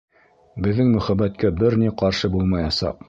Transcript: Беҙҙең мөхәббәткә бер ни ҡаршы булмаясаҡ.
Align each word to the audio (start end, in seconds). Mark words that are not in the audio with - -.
Беҙҙең 0.67 0.89
мөхәббәткә 0.95 1.51
бер 1.59 1.77
ни 1.83 1.93
ҡаршы 2.01 2.33
булмаясаҡ. 2.37 2.99